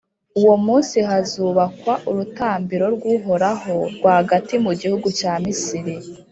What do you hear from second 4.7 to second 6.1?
gihugu cya Misiri,